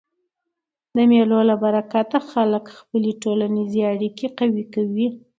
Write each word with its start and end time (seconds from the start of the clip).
د 0.95 0.97
مېلو 1.11 1.39
له 1.49 1.55
برکته 1.63 2.17
خلک 2.31 2.63
خپلي 2.77 3.11
ټولنیزي 3.23 3.81
اړیکي 3.93 4.27
قوي 4.39 4.65
کوي. 4.73 5.07